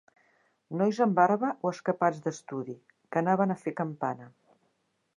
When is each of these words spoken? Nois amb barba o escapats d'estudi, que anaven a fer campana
Nois 0.79 1.01
amb 1.05 1.13
barba 1.19 1.51
o 1.69 1.73
escapats 1.75 2.23
d'estudi, 2.25 2.77
que 3.13 3.23
anaven 3.25 3.55
a 3.59 3.63
fer 3.67 3.79
campana 3.83 4.31